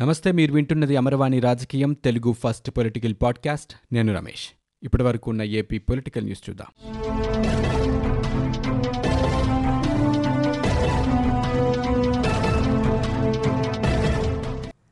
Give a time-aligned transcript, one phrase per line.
[0.00, 3.94] నమస్తే మీరు వింటున్నది అమరవాణి రాజకీయం తెలుగు ఫస్ట్ పొలిటికల్ పాడ్కాస్ట్.
[3.94, 4.48] నేను రమేష్.
[4.82, 6.66] ఇప్పటి వరకు ఉన్న ఏపీ పొలిటికల్ న్యూస్ చూద్దాం.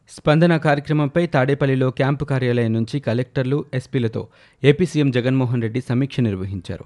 [0.09, 4.29] స్పందన కార్యక్రమంపై తాడేపల్లిలో క్యాంపు కార్యాలయం నుంచి కలెక్టర్లు ఎస్పీలతో
[4.65, 6.85] ఏపీ సీఎం జగన్మోహన్ రెడ్డి సమీక్ష నిర్వహించారు.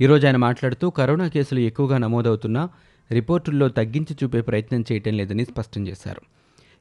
[0.00, 2.68] ఈరోజు ఆయన మాట్లాడుతూ కరోనా కేసులు ఎక్కువగా నమోదవుతున్నా
[3.12, 6.20] రిపోర్టుల్లో తగ్గించి చూపే ప్రయత్నం చేయటం లేదని స్పష్టం చేశారు.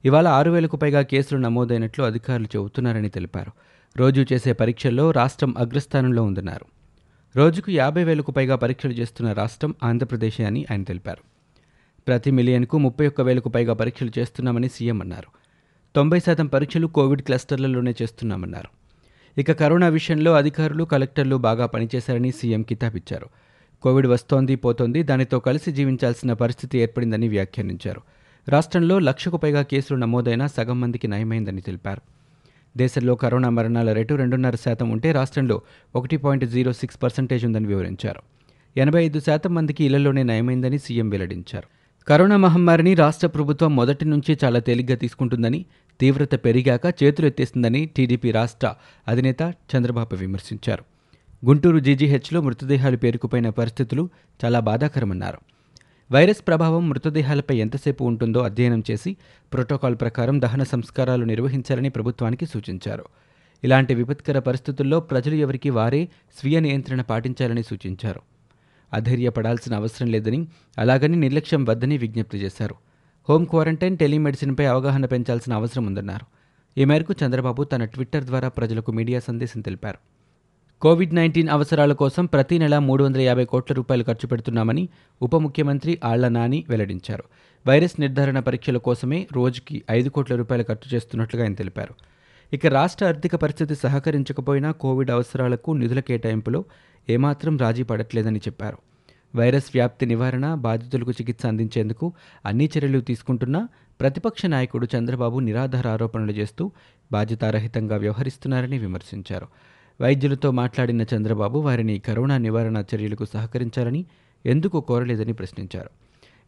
[0.05, 3.52] ఇవాళ ఆరు వేలకు పైగా కేసులు నమోదైనట్లు అధికారులు చెబుతున్నారని తెలిపారు.
[3.98, 6.66] రోజు చేసే పరీక్షల్లో రాష్ట్రం అగ్రస్థానంలో ఉందన్నారు.
[7.35, 11.23] రోజుకు యాభై వేలకు పైగా పరీక్షలు చేస్తున్న రాష్ట్రం ఆంధ్రప్రదేశ్ అని ఆయన తెలిపారు.
[12.08, 15.27] ప్రతి మిలియన్కు ముప్పై ఒక్క వేలకు పైగా పరీక్షలు చేస్తున్నామని సీఎం అన్నారు.
[15.95, 18.67] తొంభై శాతం పరీక్షలు కోవిడ్ క్లస్టర్లలోనే చేస్తున్నామన్నారు.
[19.41, 23.25] ఇక కరోనా విషయంలో అధికారులు కలెక్టర్లు బాగా పనిచేశారని సీఎం కితాబిచ్చారు.
[23.81, 28.02] కోవిడ్ వస్తోంది పోతోంది దానితో కలిసి జీవించాల్సిన పరిస్థితి ఏర్పడిందని వ్యాఖ్యానించారు.
[28.50, 32.02] రాష్ట్రంలో లక్షకు పైగా కేసులు నమోదైనా సగం మందికి నయమైందని తెలిపారు.
[32.78, 35.62] దేశంలో కరోనా మరణాల రేటు రెండున్నర శాతం ఉంటే రాష్ట్రంలో
[35.95, 38.22] ఒకటి పాయింట్ జీరో సిక్స్ పర్సెంటేజ్ ఉందని వివరించారు.
[38.78, 41.67] ఎనభై ఐదు శాతం మందికి ఇళ్ళలోనే నయమైందని సీఎం వెల్లడించారు.
[42.08, 45.66] కరోనా మహమ్మారిని రాష్ట్ర ప్రభుత్వం మొదటి నుంచి చాలా తేలిగ్గా తీసుకుంటుందని
[46.00, 48.73] తీవ్రత పెరిగాక చేతులు ఎత్తేస్తుందని టీడీపీ రాష్ట్ర
[49.08, 50.84] అధినేత చంద్రబాబు విమర్శించారు.
[51.45, 54.09] గుంటూరు జీజీహెచ్లో మృతదేహాలు పేరుకుపోయిన పరిస్థితులు
[54.45, 55.38] చాలా బాధాకరమన్నారు.
[56.11, 59.17] వైరస్ ప్రభావం మృతదేహాలపై ఎంతసేపు ఉంటుందో అధ్యయనం చేసి
[59.53, 63.05] ప్రోటోకాల్ ప్రకారం దహన సంస్కారాలు నిర్వహించాలని ప్రభుత్వానికి సూచించారు.
[63.64, 68.22] ఇలాంటి విపత్కర పరిస్థితుల్లో ప్రజలు ఎవరికి వారే స్వీయ నియంత్రణ పాటించాలని సూచించారు.
[68.94, 72.75] అధైర్యపడాల్సిన అవసరం లేదని అలాగని నిర్లక్ష్యం వద్దని విజ్ఞప్తి చేశారు.
[73.30, 76.25] హోమ్ క్వారంటైన్ టెలిమెడిసిన్పై అవగాహన పెంచాల్సిన అవసరం ఉందన్నారు.
[76.80, 79.97] ఈ మేరకు చంద్రబాబు తన ట్విట్టర్ ద్వారా ప్రజలకు మీడియా సందేశం తెలిపారు.
[80.81, 84.89] కోవిడ్ నైన్టీన్ అవసరాల కోసం ప్రతి నెల మూడు వందల యాభై కోట్ల రూపాయలు ఖర్చు పెడుతున్నామని
[85.22, 87.23] ఉప ముఖ్యమంత్రి ఆళ్ళ నాని వెల్లడించారు.
[87.67, 91.94] వైరస్ నిర్ధారణ పరీక్షల కోసమే రోజుకి ఐదు కోట్ల రూపాయలు ఖర్చు చేస్తున్నట్లుగా ఆయన తెలిపారు.
[92.53, 96.66] ఇక రాష్ట్ర ఆర్థిక పరిస్థితి సహకరించకపోయినా కోవిడ్ అవసరాలకు నిధుల కేటాయింపులో
[97.09, 98.77] ఏమాత్రం రాజీ పడట్లేదని చెప్పారు.
[99.36, 102.14] వైరస్ వ్యాప్తి నివారణ బాధితులకు చికిత్స అందించేందుకు
[102.45, 103.67] అన్ని చర్యలు తీసుకుంటున్నా
[103.99, 106.71] ప్రతిపక్ష నాయకుడు చంద్రబాబు నిరాధార ఆరోపణలు చేస్తూ
[107.11, 109.48] బాధ్యతారహితంగా వ్యవహరిస్తున్నారని విమర్శించారు.
[110.02, 114.05] వైద్యులతో మాట్లాడిన చంద్రబాబు వారిని కరోనా నివారణ చర్యలకు సహకరించాలని
[114.45, 115.89] ఎందుకు కోరలేదని ప్రశ్నించారు.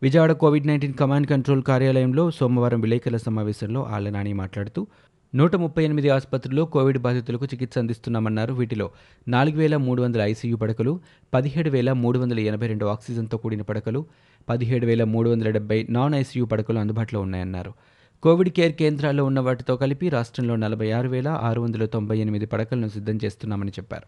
[0.04, 4.88] Vijayawada covid nineteen command control కార్యాలయంలో సోమవారం విలేకరుల సమావేశంలో ఆలనాని మాట్లాడుతూ
[5.36, 8.54] నూట ముప్పై ఎనిమిది ఆసుపత్రుల్లో కోవిడ్ బాధితులకు చికిత్స అందిస్తున్నామన్నారు.
[8.54, 8.92] వీటిలో
[9.28, 11.00] నాలుగు వేల మూడు వందల ఐసీయూ పడకలు
[11.34, 14.06] పదిహేడు వేల మూడు వందల ఎనభై రెండు ఆక్సిజన్తో కూడిన పడకలు
[14.50, 17.74] పదిహేడు వేల మూడు వందల డెబ్బై నాన్ ఐసీయూ పడకలు అందుబాటులో ఉన్నాయన్నారు.
[18.24, 22.88] కోవిడ్ కేర్ కేంద్రాల్లో ఉన్న వాటితో కలిపి రాష్ట్రంలో నలభై ఆరు వేల ఆరు వందల తొంభై ఎనిమిది పడకలను
[22.88, 24.04] సిద్ధం చేస్తున్నామని చెప్పారు.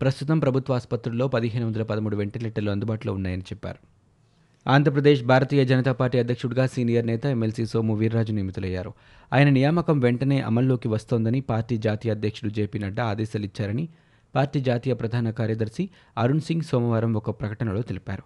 [0.00, 3.78] ప్రస్తుతం ప్రభుత్వ ఆసుపత్రుల్లో పదిహేను వందల పదమూడు వెంటిలేటర్లు అందుబాటులో ఉన్నాయని చెప్పారు.
[4.70, 8.92] ఆంధ్రప్రదేశ్ భారతీయ జనతా పార్టీ అధ్యక్షుడిగా సీనియర్ నేత ఎమ్మెల్సీ సోము వీర్రాజు నియమితులయ్యారు.
[9.32, 13.88] ఆయన నియామకం వెంటనే అమల్లోకి వస్తోందని పార్టీ జాతీయ అధ్యక్షుడు జేపీ నడ్డా ఆదేశాలు ఇచ్చారని
[14.34, 18.22] పార్టీ జాతీయ ప్రధాన కార్యదర్శి అరుణ్ సింగ్ సోమవారం ఒక ప్రకటనలో తెలిపారు.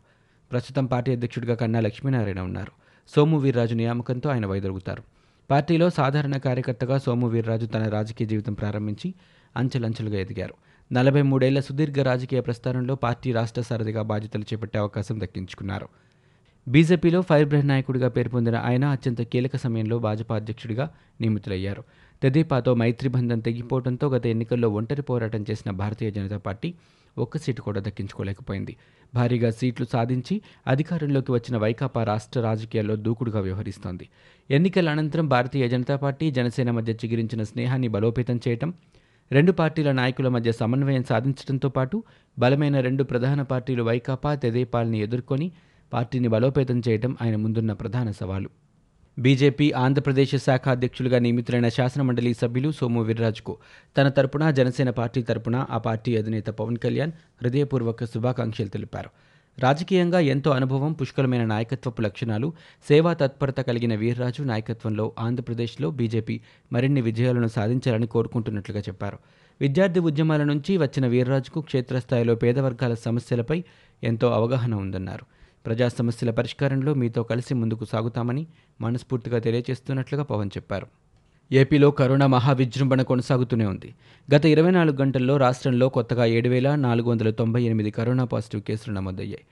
[0.53, 2.79] ప్రస్తుతం పార్టీ అధ్యక్షుడిగా కన్నా లక్ష్మీనారాయణ ఉన్నారు.
[3.15, 5.03] సోము వీర్రాజు నియామకంతో ఆయన వైదొలుగుతారు.
[5.50, 9.15] పార్టీలో సాధారణ కార్యకర్తగా సోము వీర్రాజు తన రాజకీయ జీవితం ప్రారంభించి
[9.56, 10.54] అంచెలంచెలుగా ఎదిగారు.
[10.93, 15.88] నలభై మూడేళ్ళ సుదీర్ఘ రాజకీయ ప్రస్థానంలో పార్టీ రాష్ట్ర సారథిగా బాధ్యతలు చేపట్టే అవకాశం దక్కించుకున్నారు.
[16.69, 21.84] బీజేపీలో ఫైర్ బ్రహ్ నాయకుడిగా పేరు పొందిన ఆయన అత్యంత కీలక సమయంలో భాజపా అధ్యక్షుడిగా నియమితులయ్యారు.
[22.22, 26.75] తెదేపాతో మైత్రి బంధం తెగిపోవడంతో గత ఎన్నికల్లో ఒంటరి పోరాటం చేసిన భారతీయ జనతా పార్టీ
[27.19, 28.76] ఒక్క సీటు కూడా దక్కించుకోలేకపోయింది.
[29.15, 34.09] భారీగా సీట్లు సాధించి అధికారంలోకి వచ్చిన వైకాపా రాష్ట్ర రాజకీయాల్లో దూకుడుగా వ్యవహరిస్తోంది.
[34.50, 38.75] ఎన్నికల అనంతరం భారతీయ జనతా పార్టీ జనసేన మధ్య చిగురించిన స్నేహాన్ని బలోపేతం చేయటం
[39.32, 42.04] రెండు పార్టీల నాయకుల మధ్య సమన్వయం సాధించడంతో పాటు
[42.38, 45.53] బలమైన రెండు ప్రధాన పార్టీలు వైకాపా తెదేపాల్ని ఎదుర్కొని
[45.93, 48.50] పార్టీని బలోపేతం చేయడం ఆయన ముందున్న ప్రధాన సవాలు.
[49.20, 53.56] బీజేపీ ఆంధ్రప్రదేశ్ శాఖ అధ్యక్షులుగా నియమితులైన శాసనమండలి సభ్యులు సోము వీర్రాజుకు
[53.98, 59.10] తన తరపున జనసేన పార్టీ తరపున ఆ పార్టీ అధినేత పవన్ కళ్యాణ్ హృదయపూర్వక శుభాకాంక్షలు తెలిపారు.
[59.58, 62.53] రాజకీయంగా ఎంతో అనుభవం పుష్కలమైన నాయకత్వపు లక్షణాలు
[62.88, 66.41] సేవా తత్పరత కలిగిన వీర్రాజు నాయకత్వంలో ఆంధ్రప్రదేశ్లో బీజేపీ
[66.72, 69.19] మరిన్ని విజయాలను సాధించాలని కోరుకుంటున్నట్లుగా చెప్పారు.
[69.61, 73.64] విద్యార్థి ఉద్యమాల నుంచి వచ్చిన వీర్రాజుకు క్షేత్రస్థాయిలో పేద వర్గాల సమస్యలపై
[74.05, 75.39] ఎంతో అవగాహన ఉందన్నారు.
[75.66, 78.46] ప్రజా సమస్యల పరిష్కారంలో మీతో కలిసి ముందుకు సాగుతామని
[78.80, 80.86] మనస్ఫూర్తిగా తెలియజేస్తున్నట్లుగా పవన్ చెప్పారు.
[81.52, 83.94] ఏపీలో కరోనా మహావిజృంభణ కొనసాగుతూనే ఉంది.
[84.34, 88.94] గత ఇరవై నాలుగు గంటల్లో రాష్ట్రంలో కొత్తగా ఏడు వేల నాలుగు వందల తొంభై ఎనిమిది కరోనా పాజిటివ్ కేసులు
[88.94, 89.44] నమోదయ్యాయి.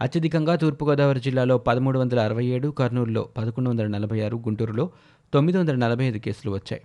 [0.00, 4.90] అత్యధికంగా తూర్పుగోదావరి జిల్లాలో పదమూడు వందల అరవై ఏడు కర్నూలులో పదకొండు వందల నలభై ఆరు గుంటూరులో
[5.34, 6.82] తొమ్మిది వందల నలభై ఐదు కేసులు వచ్చాయి.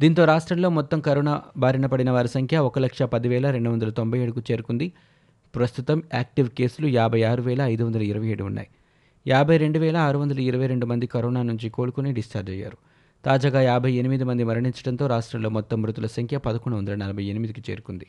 [0.00, 4.42] దీంతో రాష్ట్రంలో మొత్తం కరోనా బారిన పడిన వారి సంఖ్య ఒక లక్ష పదివేల రెండు వందల తొంభై ఏడుకు
[4.50, 4.92] చేరుకుంది.
[5.54, 8.68] ప్రస్తుతం యాక్టివ్ కేసులు యాభై ఆరు వేల ఐదు వందల ఇరవై ఏడు ఉన్నాయి.
[9.26, 12.78] యాభై రెండు వేల ఆరు వందల ఇరవై రెండు మంది కరోనా నుంచి కోలుకుని డిశ్చార్జ్ అయ్యారు.
[13.24, 18.06] తాజాగా యాభై ఎనిమిది మంది మరణించడంతో రాష్ట్రంలో మొత్తం మృతుల సంఖ్య పదకొండు వందల నలభై ఎనిమిదికి చేరుకుంది.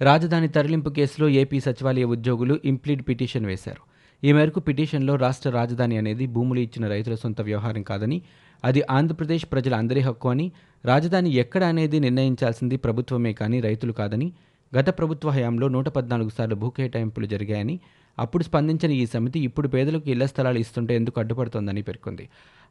[0.00, 3.82] రాజధాని తరలింపు కేసులో ఏపీ సచివాలయ ఉద్యోగులు ఇంప్లీడ్ పిటిషన్ వేశారు.
[4.24, 8.22] ఈ మేరకు పిటిషన్లో రాష్ట్ర రాజధాని అనేది భూములు ఇచ్చిన రైతుల సొంత వ్యవహారం కాదని
[8.64, 10.46] అది ఆంధ్రప్రదేశ్ ప్రజల అందరి హక్కు అని
[10.84, 14.28] రాజధాని ఎక్కడ అనేది నిర్ణయించాల్సింది ప్రభుత్వమే కానీ రైతులు కాదని
[14.72, 17.74] గత ప్రభుత్వ హయాంలో నూట పద్నాలుగు సార్లు భూ కేటాయింపులు జరిగాయని
[18.18, 22.24] అప్పుడు స్పందించిన ఈ సమితి ఇప్పుడు పేదలకు ఇళ్ళ స్థలాలు ఇస్తుంటే ఎందుకు అడ్డుపడుతోందని పేర్కొంది.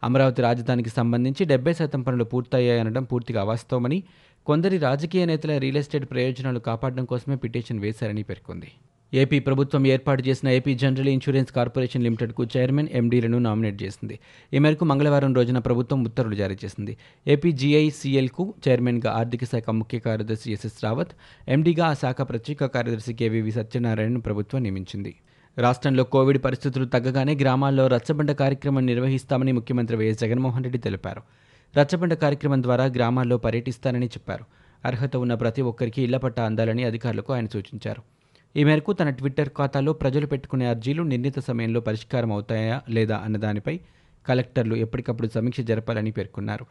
[0.03, 3.99] అమరావతి రాజధానికి సంబంధించి డెబ్బై శాతం పనులు పూర్తయ్యాయనడం పూర్తిగా అవాస్తవమని
[4.47, 8.71] కొందరి రాజకీయ నేతల రియల్ ఎస్టేట్ ప్రయోజనాలు కాపాడడం కోసమే పిటిషన్ వేశారని పేర్కొంది.
[9.13, 14.19] ఏపీ ప్రభుత్వం ఏర్పాటు చేసిన ఏపీ జనరల్ ఇన్సూరెన్స్ కార్పొరేషన్ లిమిటెడ్కు చైర్మన్ ఎండీలను నామినేట్ చేసింది.
[14.53, 16.97] ఈ మేరకు మంగళవారం రోజున ప్రభుత్వం ఉత్తర్వులు జారీ చేసింది.
[17.27, 21.09] ఏపీ జీఐసీఎల్కు చైర్మన్గా ఆర్థిక శాఖ ముఖ్య కార్యదర్శి ఎస్ఎస్ రావత్
[21.47, 25.15] ఎండీగా ఆ శాఖ ప్రత్యేక కార్యదర్శి కేవీవి సత్యనారాయణను ప్రభుత్వం నియమించింది.
[25.57, 31.21] రాష్ట్రంలో కోవిడ్ పరిస్థితులు తగ్గగానే గ్రామాల్లో రచ్చబండ కార్యక్రమం నిర్వహిస్తామని ముఖ్యమంత్రి వైఎస్ జగన్మోహన్ రెడ్డి తెలిపారు.
[31.79, 34.45] రచ్చబండ కార్యక్రమం ద్వారా గ్రామాల్లో పర్యటిస్తానని చెప్పారు.
[34.85, 38.14] అర్హత ఉన్న ప్రతి ఒక్కరికి ఇళ్ళ పట్టా అందాలని అధికారులకు ఆయన సూచించారు.
[38.57, 43.79] ఈ మేరకు తన ట్విట్టర్ ఖాతాలో ప్రజలు పెట్టుకునే అర్జీలు నిర్ణీత సమయంలో పరిష్కారం అవుతాయా లేదా అన్న దానిపై
[44.27, 46.65] కలెక్టర్లు ఎప్పటికప్పుడు సమీక్ష జరపాలని పేర్కొన్నారు.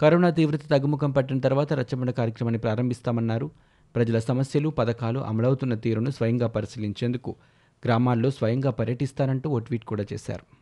[0.00, 3.50] కరోనా తీవ్రత తగ్గుముఖం పట్టిన తర్వాత రచ్చబండ కార్యక్రమాన్ని ప్రారంభిస్తామన్నారు.
[3.96, 7.36] ప్రజల సమస్యలు పథకాలు అమలవుతున్న తీరును స్వయంగా పరిశీలించేందుకు
[7.84, 10.57] గ్రామాల్లో స్వయంగా పర్యటిస్తారంటూ ఓ ట్వీట్ కూడా చేశారు.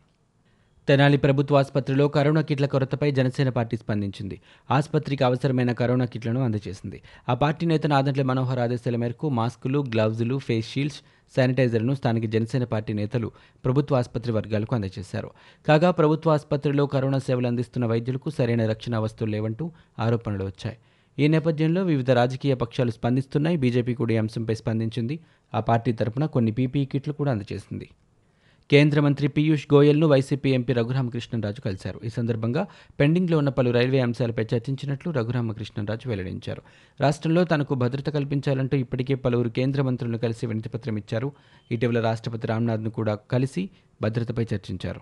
[0.89, 4.41] తెనాలి ప్రభుత్వ ఆసుపత్రిలో కరోనా కిట్ల కొరతపై జనసేన పార్టీ స్పందించింది.
[4.71, 7.03] ఆసుపత్రికి అవసరమైన కరోనా కిట్లను అందజేసింది.
[7.29, 11.01] ఆ పార్టీ నేత నాదంట్ల మనోహర్ ఆదేశాల మేరకు మాస్కులు గ్లౌజులు ఫేస్ షీల్డ్స్
[11.37, 13.33] శానిటైజర్ను స్థానిక జనసేన పార్టీ నేతలు
[13.65, 15.31] ప్రభుత్వ ఆసుపత్రి వర్గాలకు అందజేశారు.
[15.69, 20.77] కాగా ప్రభుత్వ ఆసుపత్రిలో కరోనా సేవలు అందిస్తున్న వైద్యులకు సరైన రక్షణ వస్తువులు లేవంటూ ఆరోపణలు వచ్చాయి.
[21.19, 23.57] ఈ నేపథ్యంలో వివిధ రాజకీయ పక్షాలు స్పందిస్తున్నాయి.
[23.57, 25.21] బీజేపీ కూడా ఈ అంశంపై స్పందించింది.
[25.55, 27.89] ఆ పార్టీ తరపున కొన్ని పీపీఈ కిట్లు కూడా అందజేసింది.
[28.71, 32.01] కేంద్ర మంత్రి పీయూష్ గోయల్ను వైసీపీ ఎంపీ రఘురామకృష్ణరాజు కలిశారు.
[32.05, 32.67] ఈ సందర్భంగా
[33.01, 36.63] పెండింగ్లో ఉన్న పలు రైల్వే అంశాలపై చర్చించినట్లు రఘురామకృష్ణరాజు వెల్లడించారు.
[37.01, 41.33] రాష్ట్రంలో తనకు భద్రత కల్పించాలంటూ ఇప్పటికే పలువురు కేంద్ర మంత్రులను కలిసి వినతిపత్రం ఇచ్చారు.
[41.73, 43.71] ఇటీవల రాష్ట్రపతి రామ్నాథ్ను కూడా కలిసి
[44.03, 45.01] భద్రతపై చర్చించారు.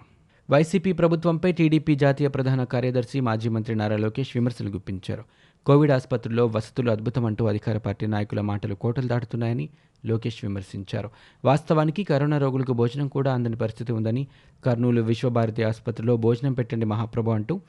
[0.51, 5.25] వైసీపీ ప్రభుత్వంపై టీడీపీ జాతీయ ప్రధాన కార్యదర్శి మాజీ మంత్రి నారా లోకేష్ విమర్శలు గుప్పించారు.
[5.67, 9.69] కోవిడ్ ఆసుపత్రుల్లో వసతులు అద్భుతమంటూ అధికార పార్టీ నాయకుల మాటలు కోటలు దాటుతున్నాయని
[10.07, 11.11] లోకేష్ విమర్శించారు.
[11.45, 14.27] వాస్తవానికి కరోనా రోగులకు భోజనం కూడా అందని పరిస్థితి ఉందని
[14.65, 17.61] కర్నూలు విశ్వభారతి ఆసుపత్రిలో భోజనం పెట్టండి మహాప్రభు అంటూ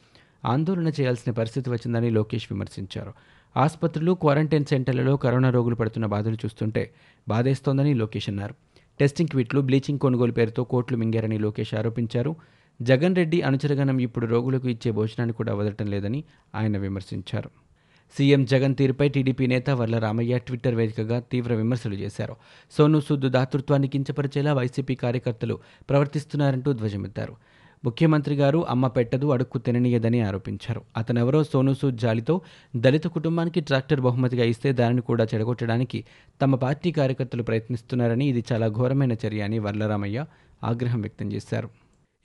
[0.45, 3.13] ఆందోళన చేయాల్సిన పరిస్థితి వచ్చిందని లోకేష్ విమర్శించారు.
[3.57, 6.93] ఆసుపత్రులు క్వారంటైన్ సెంటర్లలో కరోనా రోగులు పడుతున్న బాధలు చూస్తుంటే
[7.27, 8.55] బాధేస్తోందని లోకేష్ అన్నారు.
[8.99, 12.35] టెస్టింగ్ కిట్లు బ్లీచింగ్ కొనుగోలు పేరుతో కోట్లు మింగారని లోకేష్ ఆరోపించారు.
[12.81, 16.23] జగన్ రెడ్డి అనుచరగణం ఇప్పుడు రోగులకు ఇచ్చే భోజనాన్ని కూడా వదలటం లేదని
[16.55, 17.64] ఆయన విమర్శించారు.
[18.13, 22.35] సీఎం జగన్ తీరుపై టీడీపీ నేత వర్ల రామయ్య ట్విట్టర్ వేదికగా తీవ్ర విమర్శలు చేశారు.
[22.71, 25.59] సోను సూద్ దాతృత్వాన్ని కించపరిచేలా వైసీపీ కార్యకర్తలు
[25.89, 27.35] ప్రవర్తిస్తున్నారంటూ ధ్వజమెత్తారు.
[27.85, 30.81] ముఖ్యమంత్రి గారు అమ్మ పెట్టదు అడుక్కు తిననీయదని ఆరోపించారు.
[30.97, 32.41] అతనెవరో సోనూసూద్ జాలితో
[32.75, 36.03] దళిత కుటుంబానికి ట్రాక్టర్ బహుమతిగా ఇస్తే దానిని కూడా చెడగొట్టడానికి
[36.41, 40.25] తమ పార్టీ కార్యకర్తలు ప్రయత్నిస్తున్నారని ఇది చాలా ఘోరమైన చర్య అని వర్లరామయ్య
[40.63, 41.84] ఆగ్రహం వ్యక్తం చేశారు.